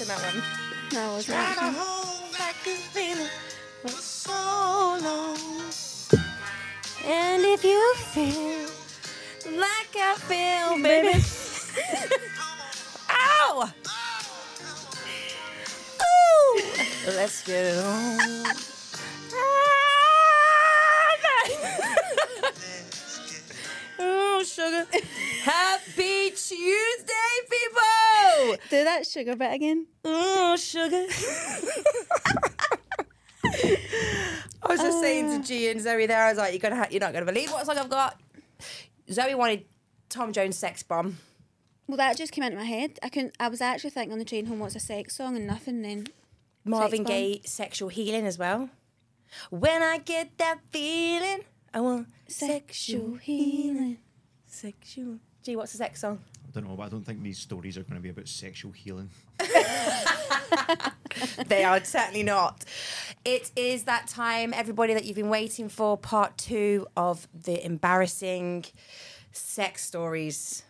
[0.00, 0.42] Expecting that one?
[0.92, 1.36] No, I wasn't.
[1.36, 1.98] actually.
[7.04, 8.68] And if you feel
[9.58, 11.18] like I feel, baby.
[13.10, 13.72] Ow!
[16.00, 16.62] Ooh!
[17.06, 18.46] Let's get it on.
[19.34, 19.77] Ah.
[24.38, 24.86] Oh, sugar.
[25.42, 28.56] Happy Tuesday, people!
[28.70, 29.86] Do that sugar bit again.
[30.04, 31.06] Oh, sugar.
[34.62, 35.42] I was just saying to uh.
[35.42, 37.66] G and Zoe there, I was like, you're gonna, ha- you're not gonna believe what
[37.66, 38.20] song I've got.
[39.10, 39.64] Zoe wanted
[40.08, 41.18] Tom Jones' "Sex Bomb."
[41.86, 42.98] Well, that just came into my head.
[43.02, 43.34] I couldn't.
[43.40, 45.82] I was actually thinking on the train home, what's a sex song and nothing.
[45.82, 46.08] Then
[46.64, 48.68] Marvin Gaye, "Sexual Healing" as well.
[49.50, 53.98] When I get that feeling, I want sexual healing.
[54.48, 55.18] Sexual.
[55.42, 56.18] Gee, what's the sex song?
[56.46, 58.72] I don't know, but I don't think these stories are going to be about sexual
[58.72, 59.10] healing.
[61.46, 62.64] they are certainly not.
[63.24, 65.96] It is that time, everybody, that you've been waiting for.
[65.96, 68.64] Part two of the embarrassing
[69.32, 70.62] sex stories.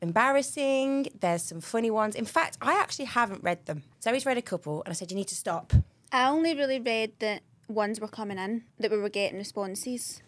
[0.00, 1.08] Embarrassing.
[1.18, 2.14] There's some funny ones.
[2.14, 3.82] In fact, I actually haven't read them.
[4.02, 5.72] Zoe's read a couple, and I said you need to stop.
[6.12, 10.22] I only really read that ones were coming in that we were getting responses,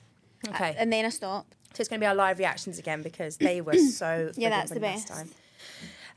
[0.48, 1.56] Okay, and then I stopped.
[1.74, 4.30] So it's going to be our live reactions again because they were so.
[4.36, 5.18] Yeah, friggin' that's the last best.
[5.18, 5.30] Time.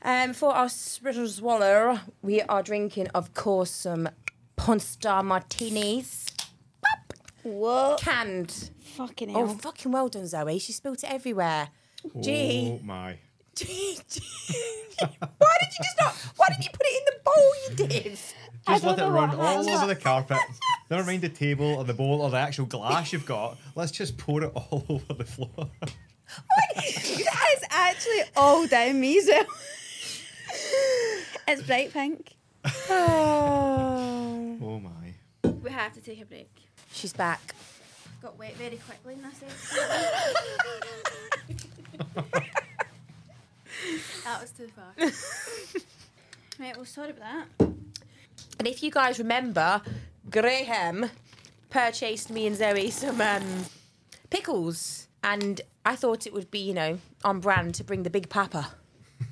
[0.02, 4.08] Um, for our spiritual swallow, we are drinking, of course, some
[4.56, 6.26] Pornstar martinis,
[7.42, 8.00] What?
[8.00, 8.70] canned.
[8.96, 9.42] Fucking hell.
[9.42, 10.58] Oh, fucking well done, Zoe.
[10.58, 11.70] She spilled it everywhere.
[12.20, 12.78] Gee.
[12.80, 13.18] Oh my.
[13.56, 14.22] Gee, gee.
[15.00, 16.14] Why did you just not?
[16.36, 18.18] Why didn't you put it in the bowl you did?
[18.68, 20.36] Just let it run all over the carpet.
[20.90, 23.56] Never mind the table or the bowl or the actual glass you've got.
[23.74, 25.70] Let's just pour it all over the floor.
[26.76, 29.42] that is actually all down me, so.
[31.48, 32.34] it's bright pink.
[32.90, 34.58] Oh.
[34.62, 35.14] oh my.
[35.62, 36.50] We have to take a break.
[36.92, 37.54] She's back.
[38.20, 39.38] Got wet very quickly in this
[44.24, 44.92] that was too far.
[46.58, 47.68] right, well, sorry about that.
[48.58, 49.82] And if you guys remember,
[50.30, 51.10] Graham
[51.70, 53.66] purchased me and Zoe some um,
[54.30, 58.28] pickles, and I thought it would be, you know, on brand to bring the big
[58.28, 58.72] papa.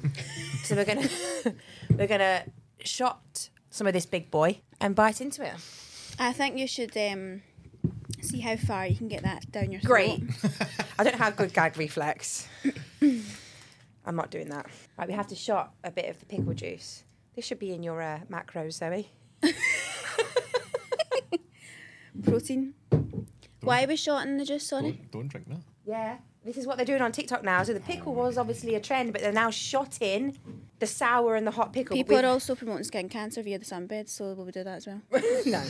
[0.64, 1.08] so we're gonna
[1.90, 2.44] we're gonna
[2.80, 5.54] shot some of this big boy and bite into it.
[6.18, 7.42] I think you should um,
[8.20, 10.20] see how far you can get that down your throat.
[10.20, 10.22] Great.
[10.98, 12.48] I don't have good gag reflex.
[13.02, 14.66] I'm not doing that.
[14.96, 17.04] Right, we have to shot a bit of the pickle juice.
[17.36, 19.10] This should be in your uh, macros, Zoe.
[22.24, 22.72] Protein.
[23.60, 24.92] Why are we shotting the juice, sorry?
[24.92, 25.60] Don't, don't drink that.
[25.84, 26.16] Yeah.
[26.46, 27.62] This is what they're doing on TikTok now.
[27.62, 30.38] So the pickle was obviously a trend, but they're now shotting
[30.78, 31.94] the sour and the hot pickle.
[31.94, 34.76] People with- are also promoting skin cancer via the sunbed, so will we do that
[34.76, 35.02] as well?
[35.46, 35.62] no.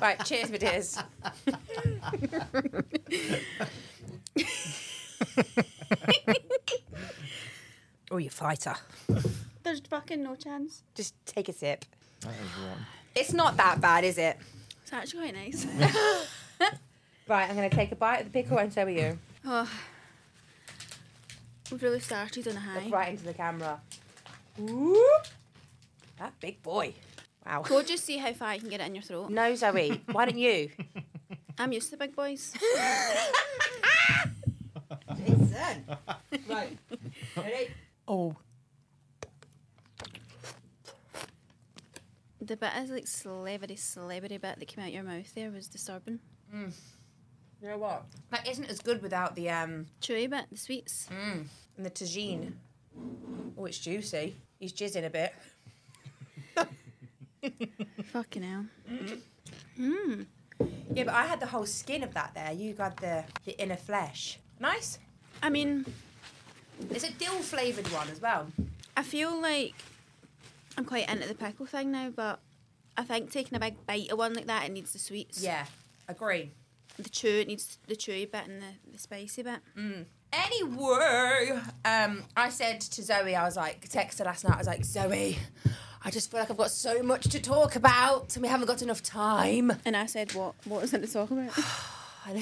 [0.00, 0.98] right, cheers, my dears.
[8.10, 8.76] oh, you fighter.
[9.68, 10.82] There's fucking no chance.
[10.94, 11.84] Just take a sip.
[12.20, 12.86] That is rotten.
[13.14, 14.38] It's not that bad, is it?
[14.80, 15.66] It's actually quite nice.
[17.28, 19.18] Right, I'm going to take a bite of the pickle and so are you.
[19.44, 19.70] oh.
[21.70, 22.82] We've really started on a high.
[22.84, 23.82] Look right into the camera.
[24.56, 25.26] Whoop.
[26.18, 26.94] That big boy.
[27.44, 27.60] Wow.
[27.60, 29.28] Go just see how far you can get it in your throat.
[29.28, 30.00] No, Zoe.
[30.10, 30.70] Why don't you?
[31.58, 32.54] I'm used to big boys.
[35.18, 35.84] Jason.
[36.48, 36.78] right.
[37.36, 37.68] Ready?
[38.08, 38.34] Oh.
[42.48, 46.18] The bit is like celebrity, celebrity bit that came out your mouth there was disturbing.
[46.54, 46.72] Mm.
[47.60, 48.04] You know what?
[48.30, 51.08] That isn't as good without the um Chewy bit, the sweets.
[51.10, 51.44] Mm.
[51.76, 52.52] and the tagine.
[53.56, 54.34] Oh, it's juicy.
[54.58, 55.34] He's jizzing a bit.
[58.12, 58.64] Fucking hell.
[59.78, 60.26] Mm.
[60.94, 62.52] Yeah, but I had the whole skin of that there.
[62.52, 64.38] You got the, the inner flesh.
[64.58, 64.98] Nice.
[65.42, 65.84] I mean,
[66.90, 68.48] It's a dill flavoured one as well.
[68.96, 69.74] I feel like
[70.78, 72.38] I'm quite into the pickle thing now, but
[72.96, 75.42] I think taking a big bite of one like that, it needs the sweets.
[75.42, 75.66] Yeah,
[76.06, 76.52] agree.
[76.96, 79.58] The chew, it needs the chewy bit and the, the spicy bit.
[79.76, 80.04] Mm.
[80.32, 84.84] Anyway, um, I said to Zoe, I was like, texted last night, I was like,
[84.84, 85.36] Zoe,
[86.04, 88.80] I just feel like I've got so much to talk about and we haven't got
[88.80, 89.72] enough time.
[89.84, 90.54] And I said, what?
[90.64, 91.58] What is it to talk about?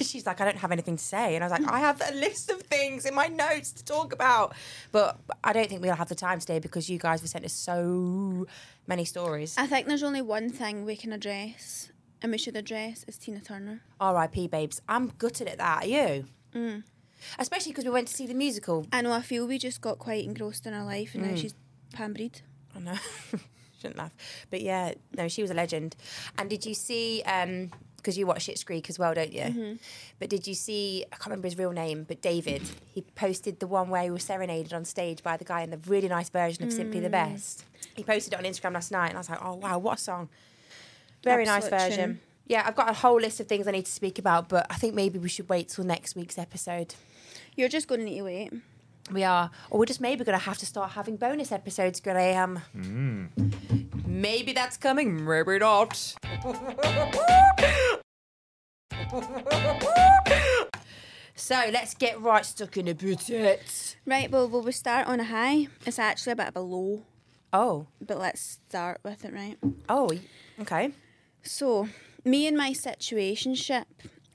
[0.00, 1.34] She's like, I don't have anything to say.
[1.34, 4.12] And I was like, I have a list of things in my notes to talk
[4.12, 4.54] about.
[4.92, 7.52] But I don't think we'll have the time today because you guys have sent us
[7.52, 8.46] so
[8.86, 9.56] many stories.
[9.58, 11.90] I think there's only one thing we can address,
[12.22, 13.82] and we should address, is Tina Turner.
[14.00, 14.48] R.I.P.
[14.48, 14.80] babes.
[14.88, 15.84] I'm gutted at that.
[15.84, 16.24] Are you?
[16.54, 16.84] Mm.
[17.38, 18.86] Especially because we went to see the musical.
[18.92, 21.38] I know, I feel we just got quite engrossed in her life, and now mm.
[21.38, 21.54] she's
[21.92, 22.40] pan-breed.
[22.74, 22.96] I know.
[23.80, 24.14] Shouldn't laugh.
[24.50, 25.96] But yeah, no, she was a legend.
[26.38, 27.70] And did you see, um,
[28.06, 29.42] because you watch Schitt's Creek as well, don't you?
[29.42, 29.72] Mm-hmm.
[30.20, 32.62] But did you see, I can't remember his real name, but David,
[32.94, 35.78] he posted the one where he was serenaded on stage by the guy in the
[35.88, 37.12] really nice version of Simply the mm.
[37.12, 37.64] Best.
[37.96, 40.00] He posted it on Instagram last night and I was like, oh wow, what a
[40.00, 40.28] song.
[41.24, 42.10] Very nice version.
[42.10, 42.20] tune.
[42.46, 44.76] Yeah, I've got a whole list of things I need to speak about, but I
[44.76, 46.94] think maybe we should wait till next week's episode.
[47.56, 48.52] You're just going to need to wait.
[49.10, 52.60] We are, or we're just maybe going to have to start having bonus episodes, Graham.
[52.72, 53.26] Hmm.
[54.06, 56.14] Maybe that's coming, maybe not.
[61.34, 63.96] so let's get right stuck in about it.
[64.04, 65.68] Right, well, well, we start on a high.
[65.84, 67.02] It's actually a bit of a low,
[67.52, 69.56] Oh, but let's start with it, right?
[69.88, 70.10] oh,
[70.60, 70.90] okay.
[71.42, 71.88] So,
[72.24, 73.84] me and my situationship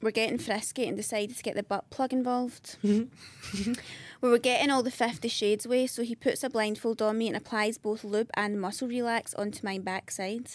[0.01, 2.77] were getting frisky and decided to get the butt plug involved.
[2.83, 3.73] Mm-hmm.
[4.21, 7.27] we were getting all the Fifty Shades way, so he puts a blindfold on me
[7.27, 10.47] and applies both lube and muscle relax onto my backside.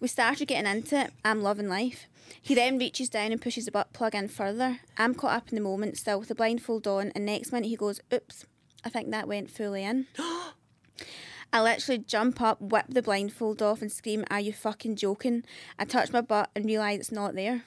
[0.00, 1.12] We started getting into it.
[1.24, 2.06] I'm loving life.
[2.40, 4.80] He then reaches down and pushes the butt plug in further.
[4.96, 7.76] I'm caught up in the moment, still with the blindfold on, and next minute he
[7.76, 8.46] goes, Oops,
[8.84, 10.06] I think that went fully in.
[11.52, 15.44] I literally jump up, whip the blindfold off, and scream, Are you fucking joking?
[15.78, 17.64] I touch my butt and realise it's not there.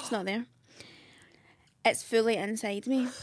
[0.00, 0.46] it's not there.
[1.84, 3.08] It's fully inside me.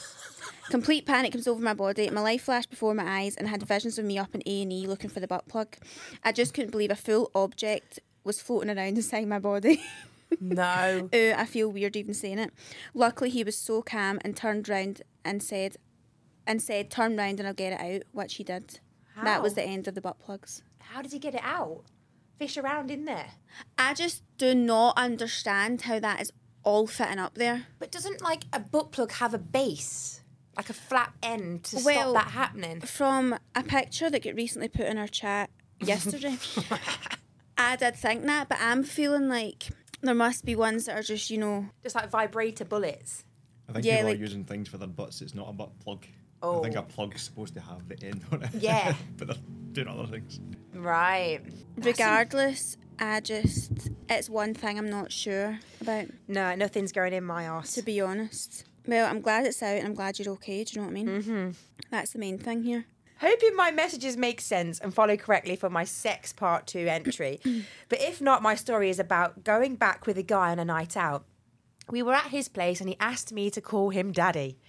[0.70, 2.10] Complete panic comes over my body.
[2.12, 4.62] My life flashed before my eyes, and I had visions of me up in A
[4.62, 5.76] and E looking for the butt plug.
[6.24, 9.82] I just couldn't believe a full object was floating around inside my body.
[10.40, 11.10] No.
[11.14, 12.52] Ooh, uh, I feel weird even saying it.
[12.94, 15.78] Luckily, he was so calm and turned round and said,
[16.46, 18.80] and said, "Turn round and I'll get it out," which he did.
[19.24, 20.64] That was the end of the butt plugs.
[20.80, 21.84] How did he get it out?
[22.38, 23.32] Fish around in there.
[23.78, 26.32] I just do not understand how that is
[26.64, 27.66] all fitting up there.
[27.80, 30.22] But doesn't like a butt plug have a base?
[30.56, 32.80] Like a flat end to Well- stop that happening?
[32.82, 35.50] From a picture that got recently put in our chat
[35.82, 36.38] yesterday,
[37.58, 39.68] I did think that, but I'm feeling like
[40.02, 43.24] there must be ones that are just, you know, Just like vibrator bullets.
[43.68, 45.22] I think Yeah, people like- are using things for their butts.
[45.22, 46.06] It's not a butt plug.
[46.42, 46.80] I think Oh.
[46.80, 48.50] a plug's supposed to have the end on it.
[48.56, 48.96] Yeah.
[49.18, 49.38] but they're
[49.74, 50.40] doing other things.
[50.74, 51.42] Right.
[51.78, 57.48] regardless, I just, it's one thing I'm not sure about, No, nothing's going in my
[57.48, 57.74] arse.
[57.74, 58.64] to be honest.
[58.88, 60.64] Well, I'm glad it's out and I'm glad you're okay.
[60.64, 61.08] Do you know what I mean?
[61.08, 61.50] Mm-hmm.
[61.92, 62.86] That's the main thing here.
[63.20, 67.40] Hoping my messages make sense and follow correctly for my sex part two entry.
[67.90, 70.96] but if not, my story is about going back with a guy on a night
[70.96, 71.26] out.
[71.90, 74.60] We were at his place and he asked me to call him daddy.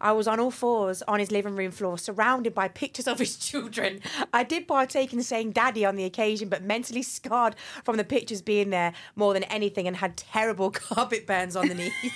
[0.00, 3.36] I was on all fours on his living room floor, surrounded by pictures of his
[3.36, 4.00] children.
[4.32, 8.42] I did partake in saying daddy on the occasion, but mentally scarred from the pictures
[8.42, 11.92] being there more than anything and had terrible carpet burns on the knees.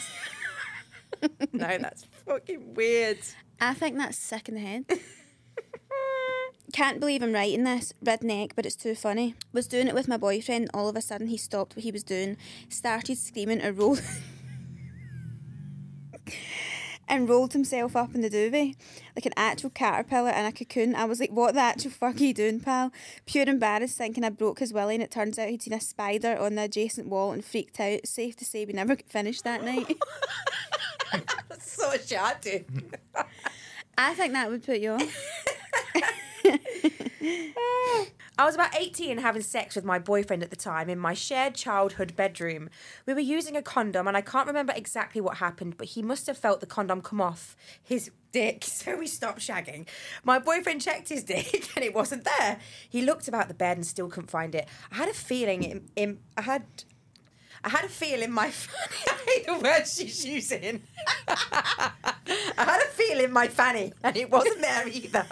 [1.52, 3.18] no, that's fucking weird.
[3.60, 4.84] I think that's sick in the head.
[6.72, 9.34] Can't believe I'm writing this, redneck, but it's too funny.
[9.52, 12.02] Was doing it with my boyfriend, all of a sudden he stopped what he was
[12.02, 12.38] doing,
[12.70, 14.02] started screaming and rolled.
[17.08, 18.74] and rolled himself up in the duvet
[19.14, 20.94] like an actual caterpillar in a cocoon.
[20.94, 22.90] I was like, what the actual fuck are you doing, pal?
[23.26, 26.38] Pure embarrassed, thinking I broke his willy, and it turns out he'd seen a spider
[26.38, 28.06] on the adjacent wall and freaked out.
[28.06, 29.98] Safe to say, we never finished that night.
[31.60, 32.64] so shattered.
[33.98, 35.44] I think that would put you off.
[38.38, 41.54] I was about 18 having sex with my boyfriend at the time in my shared
[41.54, 42.70] childhood bedroom.
[43.06, 46.26] We were using a condom, and I can't remember exactly what happened, but he must
[46.26, 49.86] have felt the condom come off his dick, so we stopped shagging.
[50.24, 52.58] My boyfriend checked his dick, and it wasn't there.
[52.88, 54.68] He looked about the bed and still couldn't find it.
[54.90, 56.64] I had a feeling in, in I had.
[57.64, 59.06] I had a feel in my fanny.
[59.06, 60.82] I hate the word she's using.
[61.28, 61.92] I
[62.56, 65.26] had a feel in my fanny, and it wasn't there either.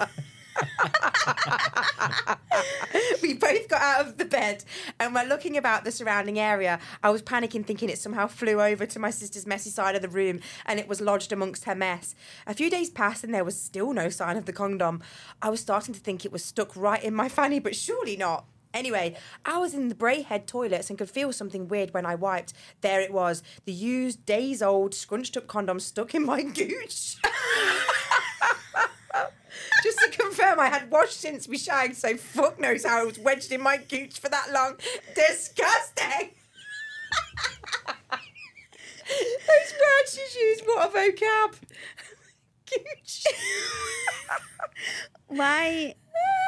[3.22, 4.64] we both got out of the bed
[4.98, 6.78] and we're looking about the surrounding area.
[7.02, 10.08] I was panicking, thinking it somehow flew over to my sister's messy side of the
[10.08, 12.14] room and it was lodged amongst her mess.
[12.46, 15.02] A few days passed and there was still no sign of the condom.
[15.42, 18.44] I was starting to think it was stuck right in my fanny, but surely not.
[18.72, 22.52] Anyway, I was in the Braehead toilets and could feel something weird when I wiped.
[22.82, 27.16] There it was, the used, days old, scrunched up condom stuck in my gooch.
[30.40, 33.62] Confirm, I had washed since we shagged, so fuck knows how I was wedged in
[33.62, 34.76] my gooch for that long.
[35.14, 36.30] Disgusting!
[39.08, 41.54] Those words she's use, what a vocab.
[42.70, 43.24] Gooch.
[45.26, 45.94] Why?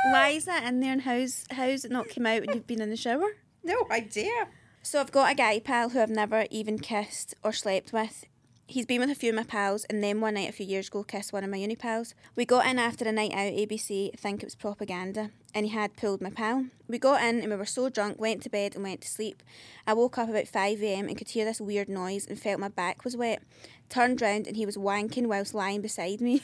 [0.07, 2.81] Why is that in there, and how's how's it not come out when you've been
[2.81, 3.37] in the shower?
[3.63, 4.49] no idea.
[4.83, 8.25] So I've got a guy pal who I've never even kissed or slept with.
[8.73, 10.89] He's been with a few of my pals, and then one night a few years
[10.89, 12.15] ago kissed one of my uni pals.
[12.35, 15.95] We got in after a night out, ABC, think it was propaganda, and he had
[15.95, 16.65] pulled my pal.
[16.89, 19.43] We got in and we were so drunk, went to bed and went to sleep.
[19.87, 23.05] I woke up about 5am and could hear this weird noise and felt my back
[23.05, 23.43] was wet.
[23.91, 26.41] Turned round and he was wanking whilst lying beside me.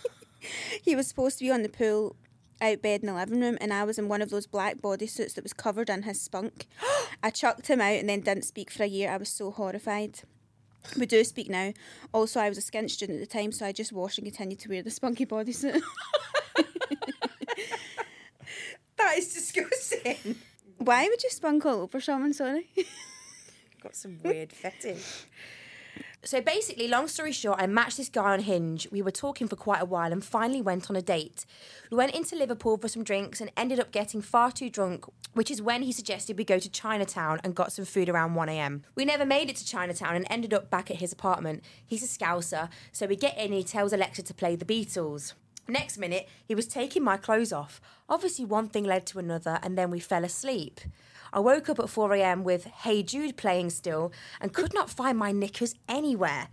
[0.82, 2.16] he was supposed to be on the pool
[2.62, 5.34] out bed in the living room and I was in one of those black bodysuits
[5.34, 6.66] that was covered in his spunk.
[7.22, 9.10] I chucked him out and then didn't speak for a year.
[9.10, 10.20] I was so horrified.
[10.98, 11.72] We do speak now.
[12.12, 14.58] Also, I was a skint student at the time, so I just washed and continued
[14.60, 15.80] to wear the spunky bodysuit.
[19.02, 20.36] That is disgusting.
[20.78, 22.68] Why would you spunk all over someone, sorry?
[23.82, 25.26] Got some weird fetish.
[26.24, 28.86] So basically, long story short, I matched this guy on Hinge.
[28.92, 31.44] We were talking for quite a while and finally went on a date.
[31.90, 35.50] We went into Liverpool for some drinks and ended up getting far too drunk, which
[35.50, 38.82] is when he suggested we go to Chinatown and got some food around 1am.
[38.94, 41.64] We never made it to Chinatown and ended up back at his apartment.
[41.84, 45.34] He's a scouser, so we get in and he tells Alexa to play the Beatles.
[45.66, 47.80] Next minute, he was taking my clothes off.
[48.08, 50.80] Obviously, one thing led to another, and then we fell asleep.
[51.32, 55.32] I woke up at 4am with Hey Jude playing still and could not find my
[55.32, 56.48] knickers anywhere.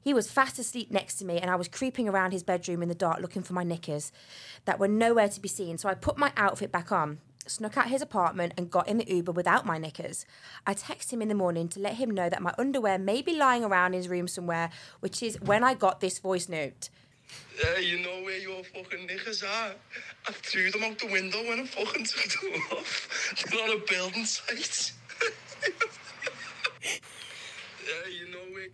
[0.00, 2.88] He was fast asleep next to me, and I was creeping around his bedroom in
[2.88, 4.12] the dark looking for my knickers
[4.64, 5.78] that were nowhere to be seen.
[5.78, 9.08] So I put my outfit back on, snuck out his apartment, and got in the
[9.10, 10.24] Uber without my knickers.
[10.66, 13.34] I texted him in the morning to let him know that my underwear may be
[13.34, 14.70] lying around his room somewhere,
[15.00, 16.90] which is when I got this voice note.
[17.62, 19.74] Yeah, you know where your fucking niggas are.
[20.26, 23.44] I threw them out the window when I fucking took them off.
[23.50, 24.92] They're on a building site.
[27.84, 28.68] yeah, you know where.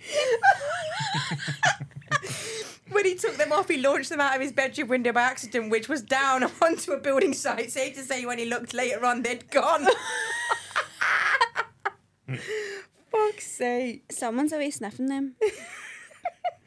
[2.90, 5.70] When he took them off, he launched them out of his bedroom window by accident,
[5.70, 7.72] which was down onto a building site.
[7.72, 9.86] Safe to say, when he looked later on, they'd gone.
[13.10, 14.12] Fuck's sake.
[14.12, 15.34] Someone's away sniffing them.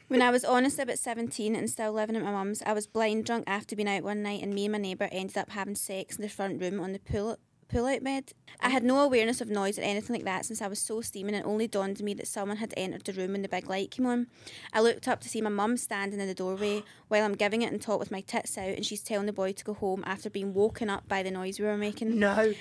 [0.08, 3.26] When I was honest about 17 and still living at my mum's, I was blind
[3.26, 6.16] drunk after being out one night, and me and my neighbour ended up having sex
[6.16, 7.38] in the front room on the pull
[7.68, 8.32] pull out bed.
[8.60, 11.34] I had no awareness of noise or anything like that since I was so steaming
[11.34, 13.68] and it only dawned on me that someone had entered the room when the big
[13.68, 14.26] light came on.
[14.72, 17.70] I looked up to see my mum standing in the doorway while I'm giving it
[17.70, 20.30] and talk with my tits out and she's telling the boy to go home after
[20.30, 22.18] being woken up by the noise we were making.
[22.18, 22.54] No.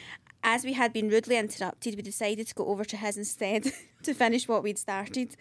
[0.49, 3.69] As we had been rudely interrupted, we decided to go over to his instead
[4.03, 5.35] to finish what we'd started.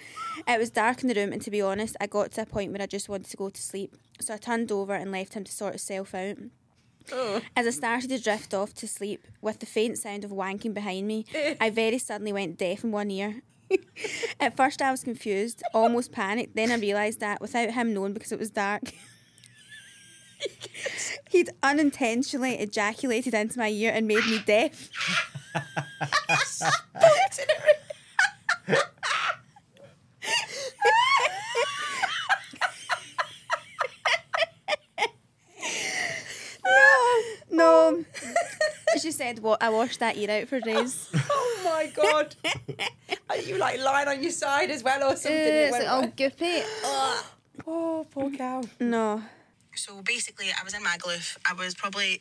[0.48, 2.72] It was dark in the room, and to be honest, I got to a point
[2.72, 3.94] where I just wanted to go to sleep.
[4.20, 6.38] So I turned over and left him to sort himself out.
[7.12, 7.40] Oh.
[7.54, 11.06] As I started to drift off to sleep, with the faint sound of wanking behind
[11.06, 11.54] me, eh.
[11.60, 13.42] I very suddenly went deaf in one ear.
[14.40, 16.56] At first, I was confused, almost panicked.
[16.56, 18.82] Then I realised that without him knowing because it was dark,
[21.30, 24.90] he'd unintentionally ejaculated into my ear and made me deaf.
[36.64, 37.22] No.
[37.50, 38.04] No.
[39.00, 39.62] She said, "What?
[39.62, 42.34] I washed that ear out for days." Oh my god.
[43.28, 45.32] Are you like lying on your side as well or something?
[45.32, 46.64] Uh, it's like, oh, goopy.
[46.84, 47.24] Ugh.
[47.66, 48.62] Oh, poor cow.
[48.80, 49.22] No.
[49.86, 51.36] So basically, I was in Magaluf.
[51.48, 52.20] I was probably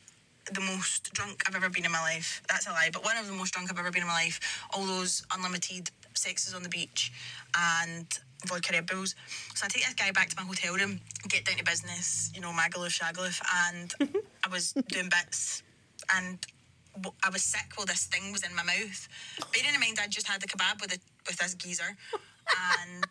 [0.52, 2.40] the most drunk I've ever been in my life.
[2.48, 4.38] That's a lie, but one of the most drunk I've ever been in my life.
[4.72, 7.10] All those unlimited sexes on the beach
[7.58, 8.06] and
[8.46, 9.16] vodka Red Bulls.
[9.56, 12.40] So I take this guy back to my hotel room, get down to business, you
[12.40, 13.92] know, Magaluf, Shagaluf, and
[14.44, 15.64] I was doing bits
[16.14, 16.38] and
[17.24, 19.08] I was sick while this thing was in my mouth.
[19.52, 21.96] Bearing in mind, I just had the kebab with, a, with this geezer.
[22.78, 23.06] And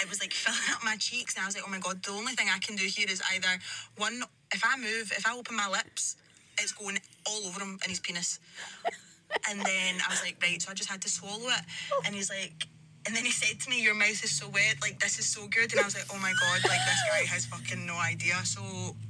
[0.00, 2.12] it was like filling up my cheeks, and I was like, oh my god, the
[2.12, 3.58] only thing I can do here is either
[3.96, 4.22] one,
[4.52, 6.16] if I move, if I open my lips,
[6.58, 8.38] it's going all over him in his penis.
[9.48, 11.64] And then I was like, right, so I just had to swallow it.
[12.04, 12.66] And he's like,
[13.06, 15.46] and then he said to me, Your mouth is so wet, like this is so
[15.48, 15.72] good.
[15.72, 18.34] And I was like, Oh my god, like this guy has fucking no idea.
[18.44, 18.60] So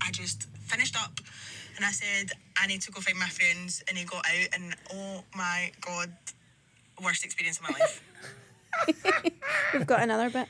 [0.01, 1.19] I just finished up
[1.77, 3.83] and I said, I need to go find my friends.
[3.89, 6.13] And he got out, and oh my god,
[7.03, 8.03] worst experience of my life.
[9.75, 10.49] We've got another bit.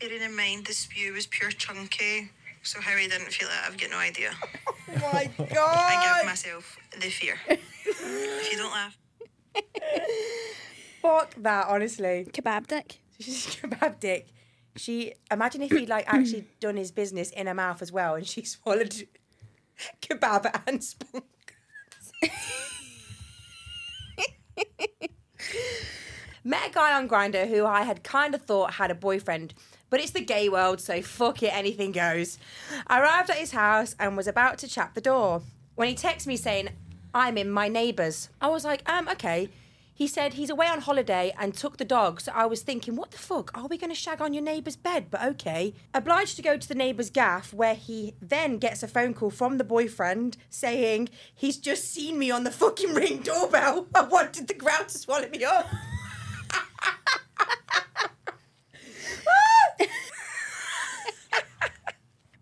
[0.00, 2.30] Bearing in mind the spew was pure chunky,
[2.62, 4.30] so how he didn't feel it, I've got no idea.
[4.66, 4.74] Oh
[5.12, 5.48] my god!
[5.50, 6.16] I god.
[6.18, 7.36] give myself the fear.
[7.48, 8.96] if you don't laugh.
[11.02, 12.26] Fuck that, honestly.
[12.32, 12.98] Kebab dick.
[13.18, 14.28] She's kebab dick.
[14.76, 18.26] She imagine if he'd like actually done his business in her mouth as well, and
[18.26, 18.94] she swallowed
[20.00, 21.24] kebab and spunk.
[26.42, 29.52] Met a guy on Grindr who I had kind of thought had a boyfriend,
[29.90, 32.38] but it's the gay world, so fuck it, anything goes.
[32.86, 35.42] I arrived at his house and was about to chat the door
[35.74, 36.70] when he texted me saying,
[37.12, 39.50] "I'm in my neighbour's." I was like, um, okay.
[40.00, 42.22] He said he's away on holiday and took the dog.
[42.22, 43.50] So I was thinking, what the fuck?
[43.54, 45.08] Are we going to shag on your neighbour's bed?
[45.10, 45.74] But okay.
[45.92, 49.58] Obliged to go to the neighbour's gaff, where he then gets a phone call from
[49.58, 53.88] the boyfriend saying he's just seen me on the fucking ring doorbell.
[53.94, 55.66] I wanted the ground to swallow me up.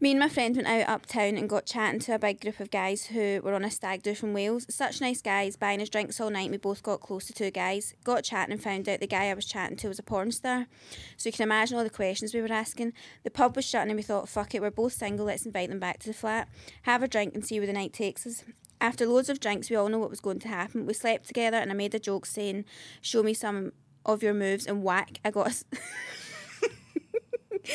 [0.00, 2.70] Me and my friend went out uptown and got chatting to a big group of
[2.70, 4.64] guys who were on a stag do from Wales.
[4.70, 6.52] Such nice guys, buying us drinks all night.
[6.52, 7.94] We both got close to two guys.
[8.04, 10.68] Got chatting and found out the guy I was chatting to was a porn star.
[11.16, 12.92] So you can imagine all the questions we were asking.
[13.24, 15.80] The pub was shutting and we thought, fuck it, we're both single, let's invite them
[15.80, 16.48] back to the flat.
[16.82, 18.44] Have a drink and see where the night takes us.
[18.80, 20.86] After loads of drinks, we all know what was going to happen.
[20.86, 22.66] We slept together and I made a joke saying,
[23.00, 23.72] show me some
[24.06, 25.18] of your moves and whack.
[25.24, 25.76] I got a...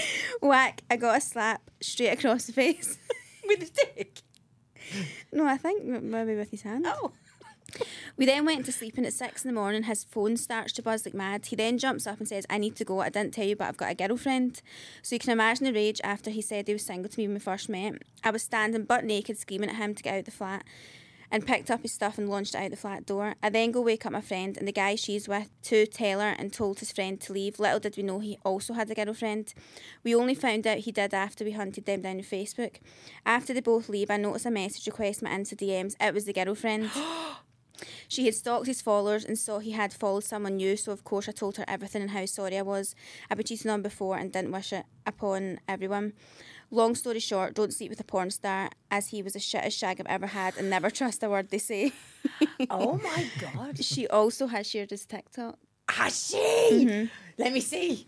[0.42, 2.98] Whack, I got a slap straight across the face.
[3.48, 4.22] With his stick?
[5.32, 6.86] No, I think maybe with his hand.
[6.88, 7.14] Oh.
[8.18, 10.84] We then went to sleep, and at six in the morning, his phone starts to
[10.84, 11.48] buzz like mad.
[11.48, 13.00] He then jumps up and says, I need to go.
[13.00, 14.62] I didn't tell you, but I've got a girlfriend.
[15.02, 17.36] So you can imagine the rage after he said he was single to me when
[17.36, 18.04] we first met.
[18.24, 20.64] I was standing butt naked, screaming at him to get out the flat.
[21.34, 23.34] And picked up his stuff and launched out the flat door.
[23.42, 26.36] I then go wake up my friend and the guy she's with to tell her
[26.38, 27.58] and told his friend to leave.
[27.58, 29.56] Little did we know he also had a girlfriend.
[30.04, 32.76] We only found out he did after we hunted them down on Facebook.
[33.26, 35.96] After they both leave, I notice a message request my Insta DMs.
[36.00, 36.92] It was the girlfriend.
[38.08, 41.28] She had stalked his followers and saw he had followed someone new, so of course
[41.28, 42.96] I told her everything and how sorry I was.
[43.30, 46.14] I'd been cheated on before and didn't wish it upon everyone.
[46.74, 50.00] Long story short, don't sleep with a porn star, as he was the shittest shag
[50.00, 51.92] I've ever had, and never trust a word they say.
[52.70, 53.84] Oh my god.
[53.84, 55.60] she also has shared his TikTok,
[55.90, 56.38] Has she?
[56.38, 57.06] Mm-hmm.
[57.38, 58.08] Let me see.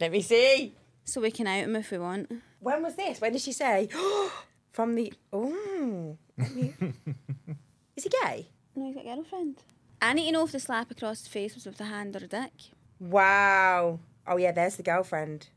[0.00, 0.74] Let me see.
[1.04, 2.32] so we can out him if we want.
[2.58, 3.20] When was this?
[3.20, 3.88] When did she say?
[4.72, 5.12] From the.
[5.32, 6.16] Oh.
[7.96, 8.48] Is he gay?
[8.74, 9.58] No, he's got a girlfriend.
[10.02, 12.24] I need to know if the slap across the face was with a hand or
[12.24, 12.52] a dick.
[12.98, 14.00] Wow.
[14.26, 15.48] Oh yeah, there's the girlfriend.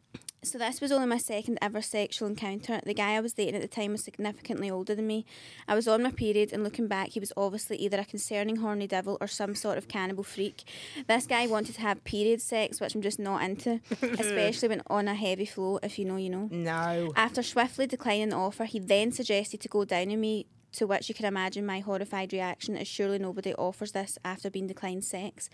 [0.43, 2.82] So this was only my second ever sexual encounter.
[2.86, 5.25] The guy I was dating at the time was significantly older than me.
[5.67, 8.86] I was on my period and looking back, he was obviously either a concerning horny
[8.86, 10.63] devil or some sort of cannibal freak.
[11.08, 15.08] This guy wanted to have period sex, which I'm just not into, especially when on
[15.08, 16.49] a heavy flow, if you know, you know.
[16.51, 17.13] No.
[17.15, 21.10] After swiftly declining the offer, he then suggested to go down on me, to which
[21.10, 25.50] you can imagine my horrified reaction as surely nobody offers this after being declined sex.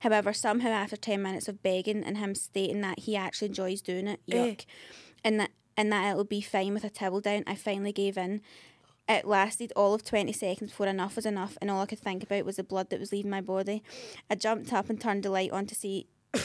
[0.00, 4.06] However, somehow after 10 minutes of begging and him stating that he actually enjoys doing
[4.06, 4.36] it, eh.
[4.36, 4.66] yuck,
[5.24, 8.40] and that and that it'll be fine with a towel down, I finally gave in.
[9.08, 12.22] It lasted all of 20 seconds before enough was enough, and all I could think
[12.22, 13.82] about was the blood that was leaving my body.
[14.28, 16.08] I jumped up and turned the light on to see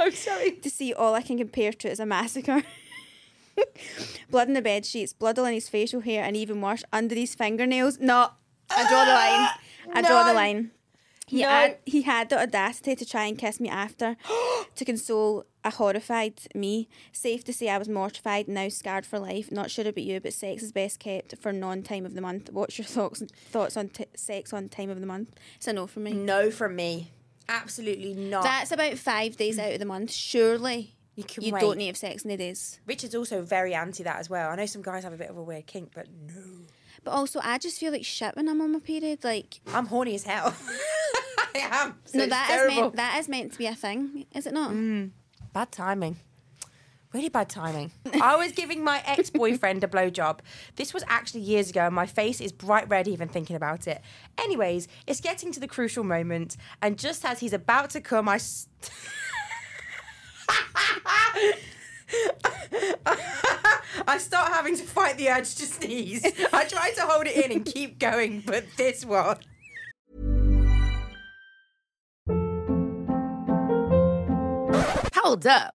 [0.00, 0.52] No, sorry.
[0.62, 2.62] to see all I can compare to as a massacre.
[4.30, 7.14] blood in the bed sheets, blood all in his facial hair, and even worse, under
[7.14, 7.98] his fingernails.
[7.98, 8.30] No,
[8.70, 9.96] I draw the line.
[9.96, 10.70] I draw the line.
[11.26, 11.48] He, No.
[11.48, 14.16] had, he had the audacity to try and kiss me after
[14.74, 16.88] to console a horrified me.
[17.12, 19.52] Safe to say I was mortified, now scarred for life.
[19.52, 22.50] Not sure about you, but sex is best kept for non time of the month.
[22.52, 25.30] What's your thoughts thoughts on t- sex on time of the month?
[25.56, 26.12] It's a no for me.
[26.14, 27.12] No for me.
[27.48, 28.42] Absolutely not.
[28.42, 30.96] That's about five days out of the month, surely.
[31.20, 31.60] You can you wait.
[31.60, 32.80] don't need to have sex in the days.
[32.86, 34.50] Richard's also very anti that as well.
[34.50, 36.42] I know some guys have a bit of a weird kink, but no.
[37.04, 39.22] But also, I just feel like shit when I'm on my period.
[39.22, 40.54] Like, I'm horny as hell.
[41.54, 41.94] I am.
[42.06, 42.76] So no, it's that is terrible.
[42.82, 44.70] meant that is meant to be a thing, is it not?
[44.72, 45.10] Mm.
[45.52, 46.16] Bad timing.
[47.12, 47.90] Really bad timing.
[48.22, 50.38] I was giving my ex boyfriend a blowjob.
[50.76, 54.00] This was actually years ago, and my face is bright red even thinking about it.
[54.38, 58.36] Anyways, it's getting to the crucial moment, and just as he's about to come, I.
[58.36, 58.68] s-
[64.06, 66.24] I start having to fight the urge to sneeze.
[66.52, 69.38] I try to hold it in and keep going, but this one.
[75.14, 75.74] Hold up.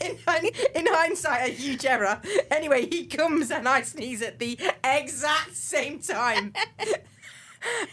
[0.00, 0.18] in,
[0.74, 2.20] in, hindsight a huge error.
[2.50, 6.52] Anyway, he comes and I sneeze at the exact same time.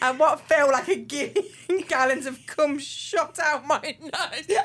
[0.02, 4.58] And what felt like a gillion gallons of cum shot out my nose.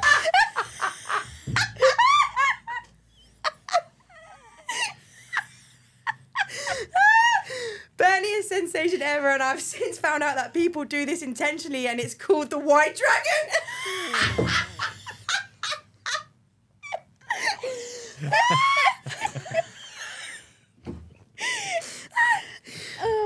[7.96, 12.14] Berniest sensation ever, and I've since found out that people do this intentionally, and it's
[12.14, 14.50] called the White Dragon.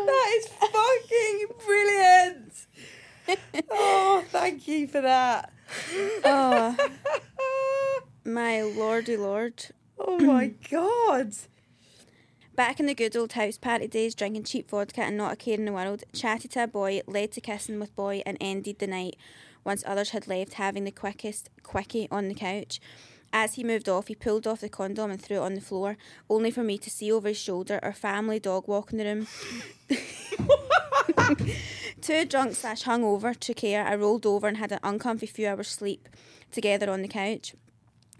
[0.06, 2.66] that is fucking brilliant.
[3.70, 5.52] Oh, thank you for that.
[6.24, 6.76] Oh,
[8.24, 9.66] my lordy lord.
[9.98, 11.34] Oh my god.
[12.54, 15.54] Back in the good old house party days, drinking cheap vodka and not a care
[15.54, 18.86] in the world, chatted to a boy, led to kissing with boy, and ended the
[18.86, 19.16] night
[19.64, 22.80] once others had left, having the quickest quickie on the couch.
[23.32, 25.96] As he moved off, he pulled off the condom and threw it on the floor,
[26.30, 29.26] only for me to see over his shoulder our family dog walk in the room.
[32.04, 35.68] Too drunk slash hungover to care, I rolled over and had an uncomfy few hours
[35.68, 36.06] sleep
[36.52, 37.54] together on the couch.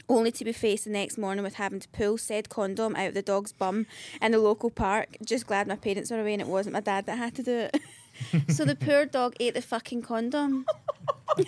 [0.09, 3.15] Only to be faced the next morning with having to pull said condom out of
[3.15, 3.87] the dog's bum
[4.23, 5.17] in the local park.
[5.25, 7.69] Just glad my parents were away and it wasn't my dad that had to do
[7.73, 7.81] it.
[8.51, 10.65] so the poor dog ate the fucking condom.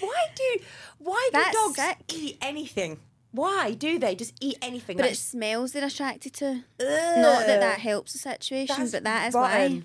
[0.00, 0.58] Why do
[0.98, 1.98] why do That's dogs sick.
[2.14, 2.98] eat anything?
[3.32, 4.96] Why do they just eat anything?
[4.96, 6.54] But Like, it's smells they're attracted to.
[6.78, 9.76] Not that that helps the situation, That's but that is rotten.
[9.78, 9.82] why.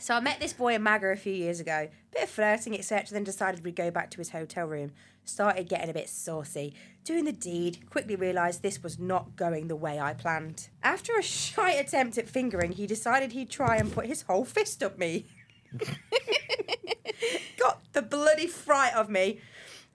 [0.00, 1.88] So I met this boy in Maga a few years ago.
[2.12, 3.06] Bit of flirting, etc.
[3.10, 4.92] Then decided we'd go back to his hotel room.
[5.24, 6.74] Started getting a bit saucy.
[7.04, 10.68] Doing the deed, quickly realised this was not going the way I planned.
[10.82, 14.82] After a shy attempt at fingering, he decided he'd try and put his whole fist
[14.82, 15.26] up me.
[17.58, 19.40] Got the bloody fright of me.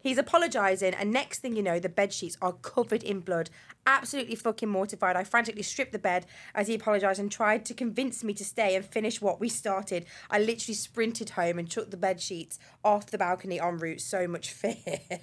[0.02, 3.50] He's apologising, and next thing you know, the bed sheets are covered in blood.
[3.90, 5.16] Absolutely fucking mortified.
[5.16, 8.76] I frantically stripped the bed as he apologised and tried to convince me to stay
[8.76, 10.06] and finish what we started.
[10.30, 14.00] I literally sprinted home and took the bed sheets off the balcony en route.
[14.00, 15.00] So much fear.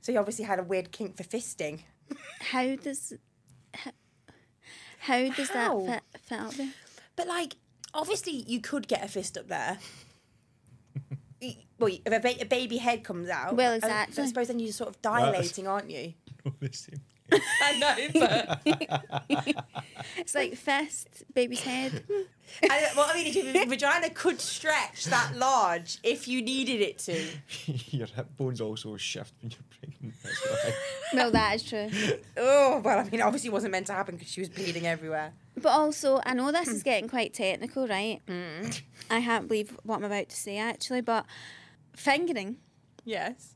[0.00, 1.80] so he obviously had a weird kink for fisting.
[2.40, 3.14] How does
[3.74, 3.90] how,
[5.00, 5.80] how does How?
[5.86, 6.72] that fit, fit up there?
[7.16, 7.56] But like,
[7.92, 9.78] obviously, you could get a fist up there.
[11.80, 14.22] Well, if a, ba- a baby head comes out, Well, exactly.
[14.22, 16.14] I suppose then you're sort of dilating, aren't you?
[17.28, 17.42] the same.
[17.62, 19.64] I know, but
[20.16, 22.04] It's like fist, baby's head.
[22.62, 26.98] I, well, I mean, if your vagina could stretch that large if you needed it
[27.00, 27.24] to.
[27.96, 30.14] Your hip bones also shift when you're pregnant.
[30.22, 30.74] That's why.
[31.12, 31.88] well, that is true.
[32.36, 35.32] Oh well, I mean, obviously, it wasn't meant to happen because she was bleeding everywhere.
[35.56, 36.88] But also, I know this is hmm.
[36.88, 38.20] getting quite technical, right?
[38.26, 38.70] Hmm.
[39.10, 41.26] I can't believe what I'm about to say actually, but
[41.96, 42.56] fingering,
[43.04, 43.54] Yes.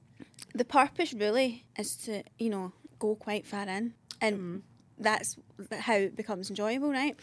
[0.55, 3.95] the purpose really is to, you know, go quite far in.
[4.21, 4.63] And mm.
[4.99, 5.37] that's
[5.79, 7.17] how it becomes enjoyable, right?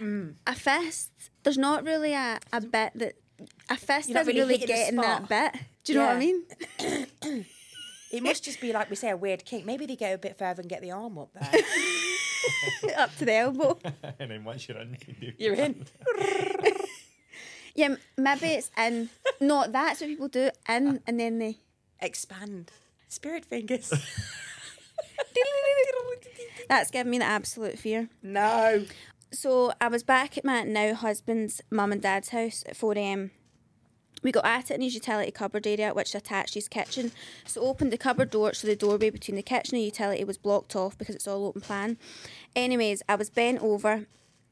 [0.00, 0.34] Mm.
[0.46, 1.12] A fist,
[1.42, 3.14] there's not really a, a bit that.
[3.70, 5.52] A fist You're doesn't really really get in that spot.
[5.52, 5.62] bit.
[5.84, 7.46] Do you know what I mean?
[8.10, 9.64] It must just be like we say a weird kink.
[9.64, 11.62] Maybe they go a bit further and get the arm up there.
[12.98, 13.78] up to the elbow.
[14.18, 15.86] and then once you're in, you you're in.
[17.74, 19.10] Yeah, m- maybe it's in.
[19.40, 20.50] No, that's what people do.
[20.68, 21.58] In and then they.
[22.00, 22.72] Expand.
[23.08, 23.92] Spirit fingers.
[26.68, 28.08] That's given me the absolute fear.
[28.22, 28.84] no.
[29.32, 33.30] So I was back at my now husband's mum and dad's house at 4 a.m.
[34.24, 37.12] We got at it in his utility cupboard area, which attached his kitchen.
[37.46, 40.74] So opened the cupboard door, so the doorway between the kitchen and utility was blocked
[40.74, 41.96] off because it's all open plan.
[42.56, 44.06] Anyways, I was bent over,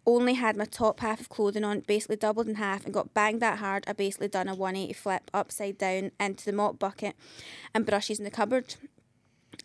[0.07, 3.43] only had my top half of clothing on, basically doubled in half, and got banged
[3.43, 3.85] that hard.
[3.87, 7.17] I basically done a 180 flip upside down into the mop bucket
[7.75, 8.77] and brushes in the cupboard.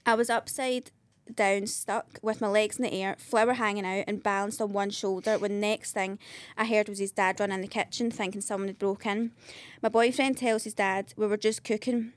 [0.06, 0.92] I was upside
[1.34, 4.90] down, stuck with my legs in the air, flower hanging out, and balanced on one
[4.90, 5.38] shoulder.
[5.38, 6.20] When next thing
[6.58, 9.32] I heard was his dad run in the kitchen, thinking someone had broke in.
[9.82, 12.14] My boyfriend tells his dad we were just cooking,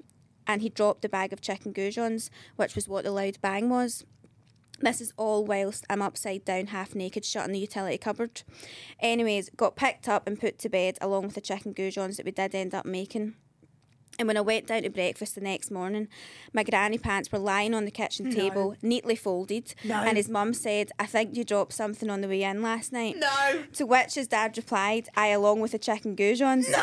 [0.47, 4.05] and he dropped the bag of chicken goujons, which was what the loud bang was.
[4.79, 8.43] This is all whilst I'm upside down, half naked, shut in the utility cupboard.
[9.01, 12.33] Anyways, got picked up and put to bed along with the chicken goujons that we
[12.33, 13.37] did end up making.
[14.19, 16.09] And when I went down to breakfast the next morning,
[16.53, 19.75] my granny pants were lying on the kitchen table, neatly folded.
[19.85, 19.97] No.
[19.97, 23.17] And his mum said, I think you dropped something on the way in last night.
[23.19, 23.65] No.
[23.75, 26.67] To which his dad replied, I along with the chicken goujons.
[26.71, 26.83] No!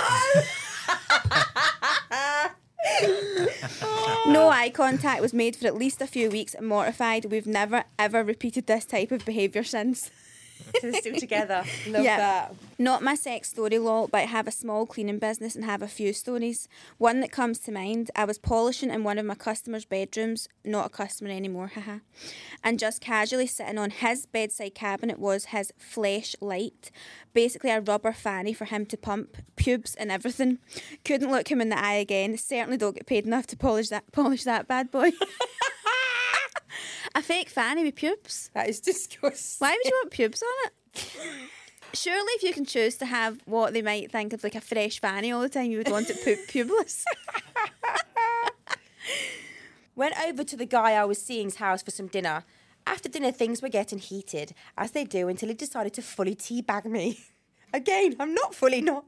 [4.32, 6.56] no eye contact was made for at least a few weeks.
[6.62, 10.12] Mortified, we've never ever repeated this type of behaviour since.
[10.82, 11.63] So they're still together.
[11.88, 12.17] Love Yeah.
[12.17, 12.56] that.
[12.78, 15.88] Not my sex story, lol, but I have a small cleaning business and have a
[15.88, 16.67] few stories.
[16.97, 20.88] One that comes to mind I was polishing in one of my customers' bedrooms, not
[20.88, 21.99] a customer anymore, haha,
[22.63, 26.91] and just casually sitting on his bedside cabinet was his flesh light,
[27.34, 30.58] basically a rubber fanny for him to pump, pubes and everything.
[31.06, 34.12] Couldn't look him in the eye again, certainly don't get paid enough to polish that,
[34.12, 35.12] polish that bad boy.
[37.15, 38.49] a fake fanny with pubes?
[38.54, 39.65] That is disgusting.
[39.65, 41.08] Why would you want pubes on it?
[41.93, 44.99] Surely, if you can choose to have what they might think of like a fresh
[44.99, 47.04] fanny all the time, you would want it pu- pubeless.
[49.95, 52.45] Went over to the guy I was seeing's house for some dinner.
[52.88, 56.86] After dinner, things were getting heated, as they do, until he decided to fully teabag
[56.86, 57.19] me.
[57.73, 59.06] Again, I'm not fully not.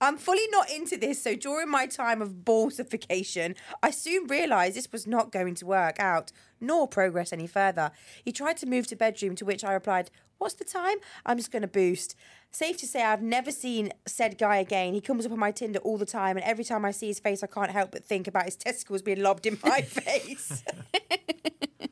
[0.00, 4.92] I'm fully not into this, so during my time of balsification, I soon realised this
[4.92, 7.92] was not going to work out, nor progress any further.
[8.22, 10.98] He tried to move to bedroom, to which I replied, What's the time?
[11.24, 12.14] I'm just going to boost.
[12.50, 14.92] Safe to say, I've never seen said guy again.
[14.92, 17.18] He comes up on my Tinder all the time, and every time I see his
[17.18, 20.62] face, I can't help but think about his testicles being lobbed in my face.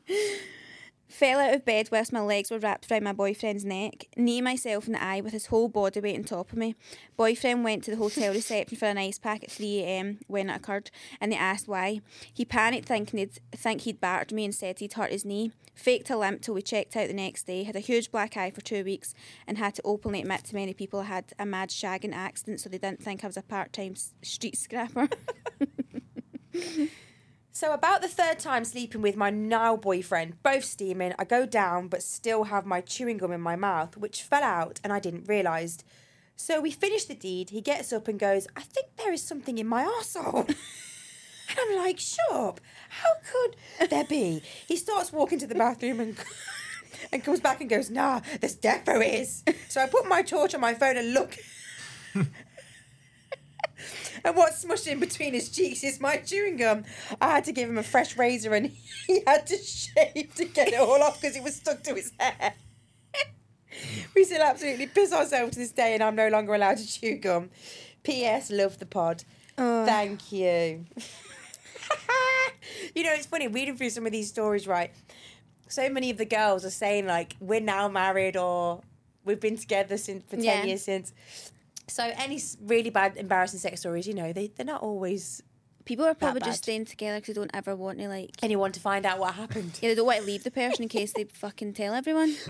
[1.15, 4.85] Fell out of bed whilst my legs were wrapped around my boyfriend's neck, knee myself
[4.85, 6.75] in the eye with his whole body weight on top of me.
[7.15, 10.91] Boyfriend went to the hotel reception for an ice pack at 3am when it occurred,
[11.21, 12.01] and they asked why.
[12.33, 15.53] He panicked thinking he'd think he'd battered me and said he'd hurt his knee.
[15.73, 18.51] Faked a limp till we checked out the next day, had a huge black eye
[18.51, 19.13] for two weeks,
[19.47, 22.67] and had to openly admit to many people I had a mad shagging accident so
[22.67, 25.07] they didn't think I was a part-time street scrapper.
[27.55, 31.87] So about the third time sleeping with my now boyfriend, both steaming, I go down
[31.87, 35.29] but still have my chewing gum in my mouth, which fell out and I didn't
[35.29, 35.77] realise.
[36.35, 39.57] So we finish the deed, he gets up and goes, I think there is something
[39.57, 40.49] in my arsehole.
[40.49, 42.59] and I'm like, shut up.
[42.89, 44.43] How could there be?
[44.67, 46.17] He starts walking to the bathroom and
[47.13, 49.45] and comes back and goes, nah, there's defo is.
[49.69, 51.37] So I put my torch on my phone and look.
[54.29, 56.83] And what's smushed in between his cheeks is my chewing gum.
[57.21, 58.71] I had to give him a fresh razor and
[59.07, 62.11] he had to shave to get it all off because it was stuck to his
[62.19, 62.53] hair.
[64.15, 67.17] we still absolutely piss ourselves to this day and I'm no longer allowed to chew
[67.17, 67.51] gum.
[68.01, 68.49] P.S.
[68.49, 69.23] Love the pod.
[69.59, 69.85] Oh.
[69.85, 70.85] Thank you.
[72.95, 74.91] you know, it's funny reading through some of these stories, right?
[75.67, 78.81] So many of the girls are saying, like, we're now married or
[79.23, 80.63] we've been together since for 10 Yeah.
[80.63, 81.13] years since.
[81.87, 85.41] So any really bad, embarrassing sex stories, you know, they, they're not always
[85.85, 86.47] People are probably bad.
[86.47, 88.31] just staying together because they don't ever want to like.
[88.41, 89.77] anyone to find out what happened.
[89.81, 92.35] Yeah, they don't want to leave the person in case they fucking tell everyone.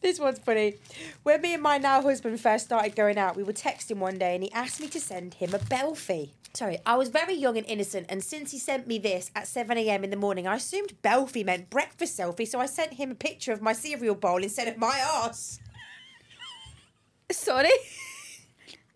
[0.00, 0.76] This one's funny.
[1.24, 4.34] When me and my now husband first started going out, we were texting one day
[4.34, 6.30] and he asked me to send him a belfie.
[6.54, 10.04] Sorry, I was very young and innocent, and since he sent me this at 7am
[10.04, 13.52] in the morning, I assumed belfie meant breakfast selfie, so I sent him a picture
[13.52, 15.58] of my cereal bowl instead of my ass.
[17.32, 17.70] Sorry.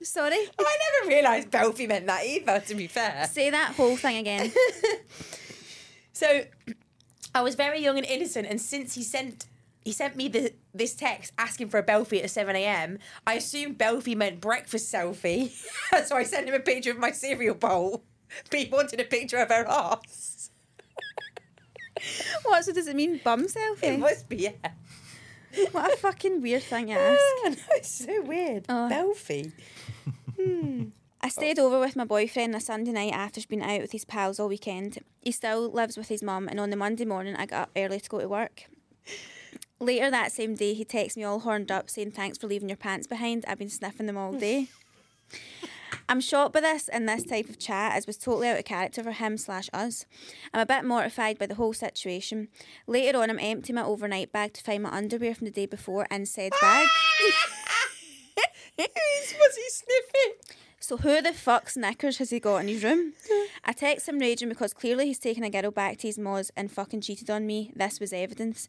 [0.03, 0.37] Sorry.
[0.59, 3.27] Oh, I never realised belfie meant that either, to be fair.
[3.27, 4.53] Say that whole thing again.
[6.17, 6.45] So
[7.35, 9.45] I was very young and innocent, and since he sent
[9.85, 13.77] he sent me the, this text asking for a belfie at 7 a.m., I assumed
[13.77, 15.51] belfie meant breakfast selfie.
[16.07, 18.03] so I sent him a picture of my cereal bowl.
[18.51, 20.51] But he wanted a picture of her ass.
[22.43, 22.65] What?
[22.65, 23.83] So does it mean bum selfie?
[23.85, 24.73] It must be, yeah.
[25.71, 27.21] What a fucking weird thing to ask.
[27.45, 28.65] I know, it's so weird.
[28.69, 28.89] Oh.
[28.89, 29.53] Belfie.
[30.41, 30.85] Hmm.
[31.21, 33.93] I stayed over with my boyfriend on a Sunday night after he's been out with
[33.93, 34.99] his pals all weekend.
[35.23, 37.99] He still lives with his mum, and on the Monday morning, I got up early
[37.99, 38.67] to go to work.
[39.81, 42.77] Later that same day, he texts me all horned up saying, Thanks for leaving your
[42.77, 43.45] pants behind.
[43.47, 44.69] I've been sniffing them all day.
[46.09, 49.03] I'm shocked by this and this type of chat as was totally out of character
[49.03, 50.07] for him slash us.
[50.55, 52.49] I'm a bit mortified by the whole situation.
[52.87, 56.07] Later on, I'm emptying my overnight bag to find my underwear from the day before
[56.11, 56.87] in said bag.
[58.79, 60.57] Who's was he sniffing?
[60.79, 63.15] So who the fuck's knickers has he got in his room?
[63.65, 66.71] I text him raging because clearly he's taken a girl back to his moz and
[66.71, 67.73] fucking cheated on me.
[67.75, 68.69] This was evidence.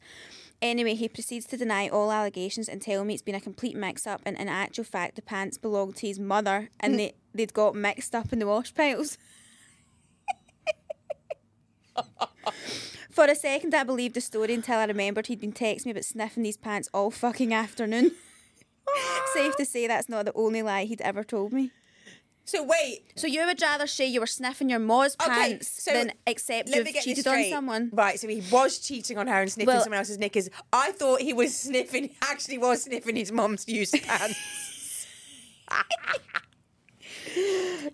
[0.62, 4.08] Anyway, he proceeds to deny all allegations and tell me it's been a complete mix
[4.08, 7.76] up and in actual fact the pants belonged to his mother and they, they'd got
[7.76, 9.18] mixed up in the wash piles.
[13.12, 16.06] For a second I believed the story until I remembered he'd been texting me about
[16.06, 18.14] sniffing these pants all fucking afternoon.
[19.34, 21.72] Safe to say that's not the only lie he'd ever told me.
[22.46, 23.02] So wait.
[23.16, 26.70] So you would rather say you were sniffing your Moz Okay, pants so than accept
[26.70, 27.90] let you've me get cheated on someone?
[27.92, 30.50] Right, so he was cheating on her and sniffing Well- someone else's knickers.
[30.72, 34.38] I thought he was sniffing, actually was sniffing his mum's used pants.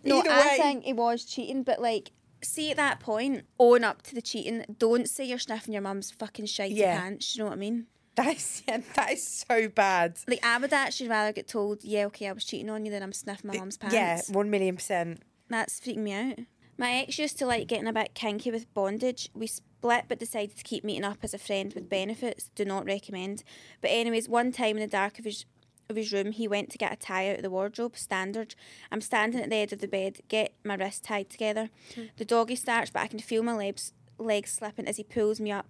[0.06, 4.02] No, Either I think he was cheating, but like, see at that point, own up
[4.04, 4.64] to the cheating.
[4.78, 7.00] Don't say you're sniffing your mum's fucking shitey Yeah.
[7.00, 7.36] pants.
[7.36, 7.88] You know what I mean?
[8.16, 10.20] That is, yeah, that is so bad.
[10.28, 13.02] Like, I would actually rather get told, yeah, okay, I was cheating on you than
[13.02, 13.96] I'm sniffing my mum's pants.
[13.96, 15.24] Yeah, one million percent.
[15.50, 16.40] That's freaking me out.
[16.78, 19.30] My ex used to like getting a bit kinky with bondage.
[19.34, 22.52] We split but decided to keep meeting up as a friend with benefits.
[22.56, 23.44] Do not recommend.
[23.82, 25.46] But anyways, one time in the dark of his
[25.90, 27.98] of his room, he went to get a tie out of the wardrobe.
[27.98, 28.56] Standard.
[28.92, 31.70] I'm standing at the edge of the bed, get my wrists tied together.
[31.96, 32.04] Hmm.
[32.18, 35.52] The doggy starts, but I can feel my legs legs slipping as he pulls me
[35.52, 35.68] up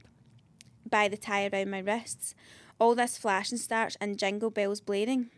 [0.94, 2.36] by the tie around my wrists.
[2.80, 5.32] All this flash and starts and jingle bells blaring.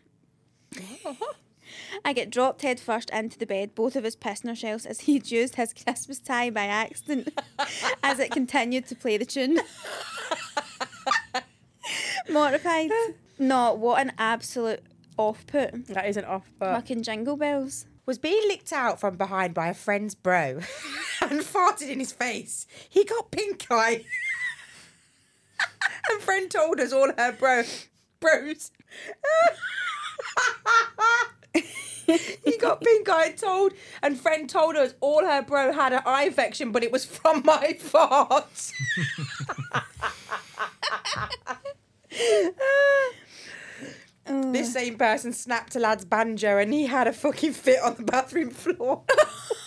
[2.04, 5.32] I get dropped head first into the bed, both of us pissing ourselves as he'd
[5.32, 7.30] used his Christmas tie by accident
[8.04, 9.62] as it continued to play the tune.
[12.30, 12.92] Mortified.
[13.40, 14.82] No, what an absolute
[15.18, 15.88] off put.
[15.88, 16.76] That isn't off, but.
[16.76, 17.86] Fucking jingle bells.
[18.06, 20.60] Was being licked out from behind by a friend's bro
[21.22, 22.68] and farted in his face.
[22.90, 24.04] He got pink eye.
[26.12, 27.64] and friend told us all her bro
[28.20, 28.72] bros.
[32.06, 36.26] he got pink eye told and friend told us all her bro had an eye
[36.26, 38.72] infection, but it was from my fart.
[44.28, 48.04] This same person snapped a lad's banjo and he had a fucking fit on the
[48.04, 49.04] bathroom floor.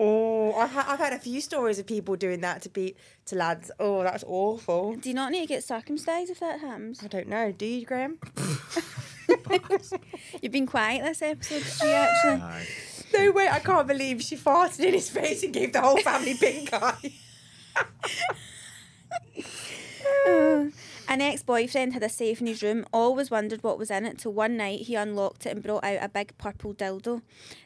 [0.00, 3.36] oh, I ha- I've had a few stories of people doing that to be to
[3.36, 3.70] lads.
[3.78, 4.96] Oh, that's awful.
[4.96, 7.04] Do you not need to get circumcised if that happens?
[7.04, 7.52] I don't know.
[7.52, 8.18] Do you, Graham?
[10.42, 12.66] You've been quiet this episode, have you actually?
[13.12, 13.48] No way!
[13.48, 17.12] I can't believe she farted in his face and gave the whole family pink eye.
[21.10, 24.18] An ex boyfriend had a safe in his room, always wondered what was in it
[24.18, 27.22] till one night he unlocked it and brought out a big purple dildo.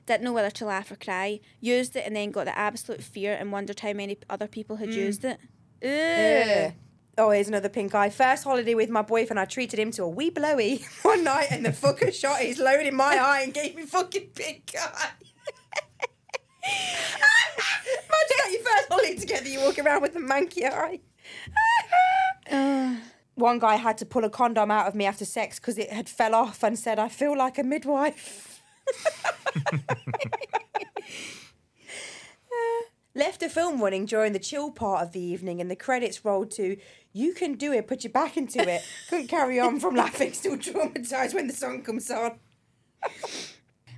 [0.06, 3.36] Didn't know whether to laugh or cry, used it and then got the absolute fear
[3.38, 4.94] and wondered how many other people had mm.
[4.94, 5.38] used it.
[5.84, 6.72] Ugh.
[7.18, 8.08] Oh, here's another pink eye.
[8.08, 11.66] First holiday with my boyfriend, I treated him to a wee blowy one night, and
[11.66, 15.10] the fucker shot his load in my eye and gave me fucking pink eye.
[16.64, 21.00] Imagine at your first holiday together, you walk around with a manky eye.
[23.34, 26.08] One guy had to pull a condom out of me after sex because it had
[26.08, 28.62] fell off and said, I feel like a midwife.
[33.16, 36.50] Left a film running during the chill part of the evening and the credits rolled
[36.52, 36.76] to
[37.12, 38.82] You can do it, put your back into it.
[39.08, 42.38] Couldn't carry on from laughing, still traumatized when the song comes on.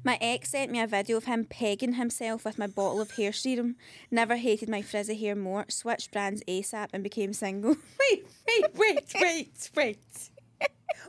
[0.06, 3.32] My ex sent me a video of him pegging himself with my bottle of hair
[3.32, 3.74] serum.
[4.08, 5.64] Never hated my frizzy hair more.
[5.68, 7.70] Switched brands ASAP and became single.
[7.98, 10.30] Wait, wait, wait, wait, wait.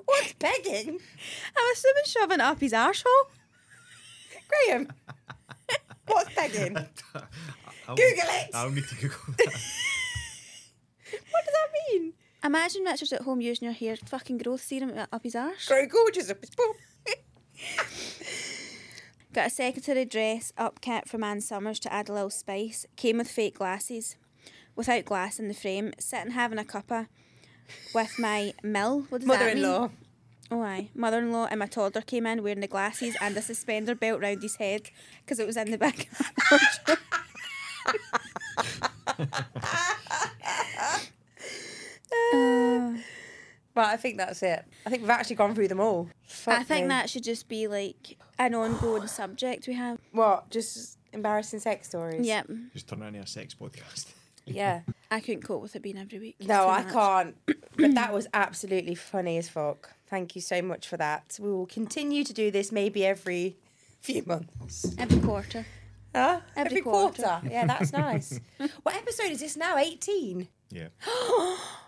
[0.06, 0.98] What's pegging?
[1.56, 3.28] I'm assuming shoving up his arsehole.
[4.66, 4.88] Graham.
[6.08, 6.74] What's pegging?
[6.74, 6.88] Google
[8.00, 8.50] it.
[8.56, 9.46] I'll need to Google that.
[11.12, 12.14] What does that mean?
[12.44, 15.68] Imagine Richard's at home using your hair fucking growth serum up his arse.
[15.68, 16.74] Grow gorgeous up his bum.
[19.38, 22.88] Got a secretary dress up kept from Ann Summers to add a little spice.
[22.96, 24.16] Came with fake glasses,
[24.76, 25.94] without glass in the frame.
[26.00, 27.08] Sitting having a cuppa
[27.94, 29.02] with my mill.
[29.10, 29.28] What does?
[29.28, 29.92] Mother-in-law.
[30.50, 30.90] Oh, aye.
[30.96, 34.22] Mother in law and my toddler came in wearing the glasses and a suspender belt
[34.22, 34.90] round his head
[35.24, 36.96] because it was in the back of my
[42.34, 42.98] uh,
[43.78, 44.66] But I think that's it.
[44.88, 46.10] I think we've actually gone through them all.
[46.48, 46.88] I think me.
[46.90, 50.00] that should just be like an ongoing subject we have.
[50.14, 50.50] What?
[50.50, 52.26] Just embarrassing sex stories?
[52.26, 52.50] Yep.
[52.74, 54.08] Just turn it into a sex podcast.
[54.50, 54.80] Yeah.
[55.12, 56.38] I couldn't cope with it being every week.
[56.40, 56.94] It's No, too I much.
[56.94, 57.36] can't.
[57.78, 59.92] But that was absolutely funny as fuck.
[60.10, 61.38] Thank you so much for that.
[61.40, 63.58] We will continue to do this maybe every
[64.00, 64.96] few months.
[64.98, 65.66] Every quarter.
[66.16, 66.40] Huh?
[66.56, 67.22] Every quarter.
[67.24, 67.48] quarter.
[67.50, 68.40] Yeah, that's nice.
[68.84, 69.78] what episode is this now?
[69.78, 70.48] 18?
[70.72, 70.88] Yeah.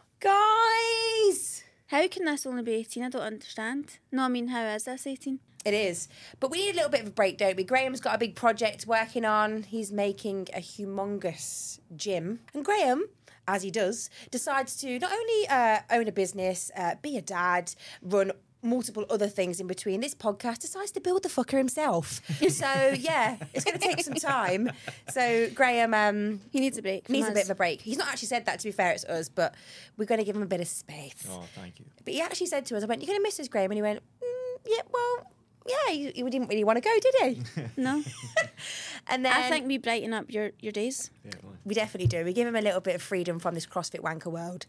[2.00, 3.04] How can this only be 18?
[3.04, 3.98] I don't understand.
[4.10, 5.38] No, I mean, how is this 18?
[5.66, 6.08] It is.
[6.40, 7.66] But we need a little bit of a break, don't we?
[7.66, 9.64] Graham's got a big project working on.
[9.64, 12.40] He's making a humongous gym.
[12.54, 13.10] And Graham,
[13.50, 17.76] as he does, decides to not only uh, own a business, uh, be a dad,
[18.02, 18.32] run
[18.62, 20.02] multiple other things in between.
[20.02, 22.22] This podcast decides to build the fucker himself.
[22.50, 24.72] so, yeah, it's going to take some time.
[25.10, 27.06] So, Graham um, He needs a break.
[27.06, 27.82] from needs a bit of a break.
[27.82, 29.56] He's not actually said that, to be fair, it's us, but
[29.98, 31.28] we're going to give him a bit of space.
[31.30, 31.86] Oh, thank you.
[32.04, 33.72] But he actually said to us, I went, You're going to miss us, Graham?
[33.72, 35.28] And he went, mm, Yeah, well,
[35.70, 37.64] yeah, he, he didn't really want to go, did he?
[37.78, 38.04] No.
[39.08, 41.12] and then I think we brighten up your, your days.
[41.64, 42.26] we definitely do.
[42.26, 44.66] We give him a little bit of freedom from this CrossFit wanker world.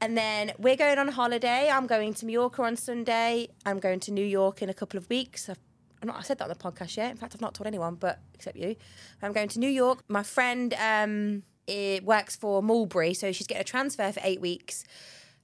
[0.00, 1.68] And then we're going on holiday.
[1.70, 3.48] I'm going to Mallorca on Sunday.
[3.66, 5.48] I'm going to New York in a couple of weeks.
[5.48, 5.58] I've,
[6.02, 7.10] I'm not, I said that on the podcast yet.
[7.10, 8.76] In fact, I've not told anyone, but except you.
[9.22, 10.02] I'm going to New York.
[10.08, 14.84] My friend um, it works for Mulberry, so she's getting a transfer for eight weeks.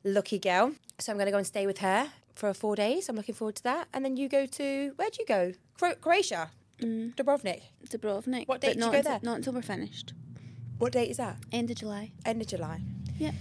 [0.04, 0.72] Lucky girl.
[0.98, 3.09] So I'm going to go and stay with her for four days.
[3.09, 3.88] I'm looking forward to that.
[3.92, 5.52] And then you go to where'd you go?
[5.78, 6.50] Cro- Croatia,
[6.80, 7.62] Dubrovnik.
[7.88, 8.48] Dubrovnik.
[8.48, 9.20] What date did you go until, there?
[9.22, 10.14] Not until we're finished.
[10.78, 11.36] What date is that?
[11.52, 12.12] End of July.
[12.24, 12.80] End of July.
[13.18, 13.32] Yeah.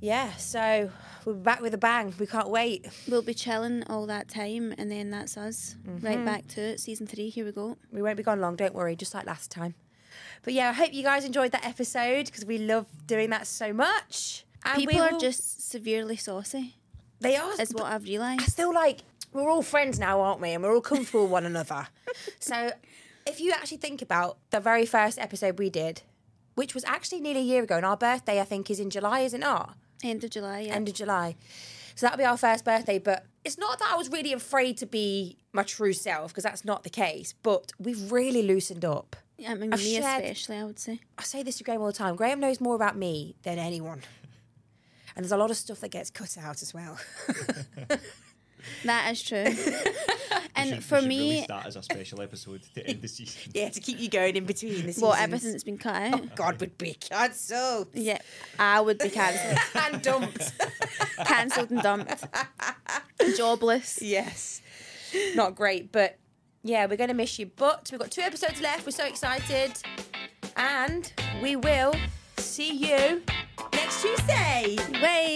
[0.00, 0.90] Yeah, so
[1.24, 2.14] we're back with a bang.
[2.18, 2.86] We can't wait.
[3.08, 5.76] We'll be chilling all that time, and then that's us.
[5.86, 6.24] Right mm-hmm.
[6.24, 6.80] back to it.
[6.80, 7.30] Season three.
[7.30, 7.78] Here we go.
[7.90, 9.74] We won't be gone long, don't worry, just like last time.
[10.42, 13.72] But yeah, I hope you guys enjoyed that episode because we love doing that so
[13.72, 14.44] much.
[14.64, 16.76] And we People are just severely saucy.
[17.20, 18.42] they are Is what I've realised.
[18.42, 19.00] I still like
[19.32, 20.50] we're all friends now, aren't we?
[20.50, 21.88] And we're all comfortable with one another.
[22.40, 22.70] So
[23.26, 26.02] if you actually think about the very first episode we did,
[26.54, 29.20] which was actually nearly a year ago, and our birthday I think is in July,
[29.20, 29.66] isn't it?
[30.02, 30.60] End of July.
[30.60, 30.74] Yeah.
[30.74, 31.36] end of July.
[31.94, 32.98] So that'll be our first birthday.
[32.98, 36.64] But it's not that I was really afraid to be my true self because that's
[36.64, 37.34] not the case.
[37.42, 39.16] But we've really loosened up.
[39.38, 40.56] Yeah, I mean, I've me shared- especially.
[40.56, 41.00] I would say.
[41.18, 42.16] I say this to Graham all the time.
[42.16, 44.02] Graham knows more about me than anyone.
[45.14, 46.98] And there's a lot of stuff that gets cut out as well.
[48.84, 49.44] That is true.
[50.56, 53.08] We and should- for we me, release that as a special episode to end the
[53.08, 53.52] season.
[53.54, 55.02] yeah, to keep you going in between the seasons.
[55.02, 56.20] what everything that's been cut out.
[56.22, 58.18] Oh, God would be cancelled Yeah,
[58.58, 59.58] I would be cancelled,
[59.92, 60.52] and dumped.
[61.26, 62.24] cancelled and dumped,
[63.36, 63.98] jobless.
[64.00, 64.62] yes.
[65.34, 66.18] Not great, but
[66.62, 67.50] yeah, we're going to miss you.
[67.54, 68.86] But we've got two episodes left.
[68.86, 69.72] We're so excited.
[70.56, 71.12] And
[71.42, 71.94] we will
[72.38, 73.22] see you
[73.74, 74.76] next Tuesday.
[75.02, 75.35] Way.